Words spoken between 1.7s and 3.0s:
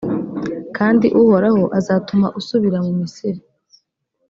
azatuma usubira mu